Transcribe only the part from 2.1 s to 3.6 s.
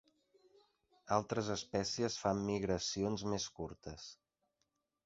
fan migracions més